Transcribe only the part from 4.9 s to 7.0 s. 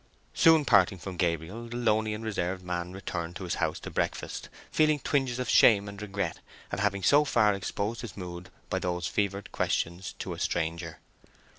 twinges of shame and regret at